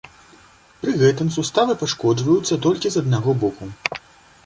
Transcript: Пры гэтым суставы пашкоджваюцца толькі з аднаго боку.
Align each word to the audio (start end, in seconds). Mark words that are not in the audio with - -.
Пры 0.85 0.93
гэтым 1.01 1.27
суставы 1.35 1.77
пашкоджваюцца 1.83 2.61
толькі 2.67 2.87
з 2.97 3.07
аднаго 3.07 3.31
боку. 3.45 3.63